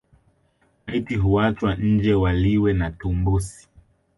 Maiti 0.87 1.15
huachwa 1.15 1.75
nje 1.75 2.13
waliwe 2.13 2.73
na 2.73 2.91
tumbusi 2.91 3.69